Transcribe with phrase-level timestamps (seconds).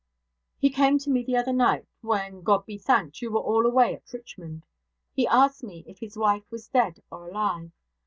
[0.57, 3.21] 'He came to me the other night, when God be thanked!
[3.21, 4.65] you were all away at Richmond.
[5.13, 7.71] He asked me if his wife was dead or alive.